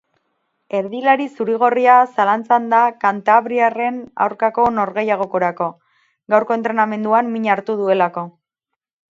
[0.77, 5.69] Erdilari zuri-gorria zalantza da kantabriarren aurkako norgehiagokarako,
[6.37, 8.27] gaurko entrenamenduan mina hartu duelako.